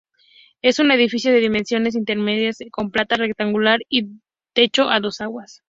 [0.63, 4.19] Es un edificio de dimensiones intermedias, con planta rectangular y
[4.53, 5.59] techo a dos aguas.